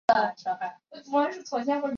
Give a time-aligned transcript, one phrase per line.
[0.01, 1.89] 首府贾利拉巴德。